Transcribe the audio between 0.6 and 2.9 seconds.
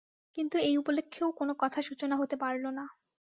এই উপলক্ষেও কোনো কথার সূচনা হতে পারল না।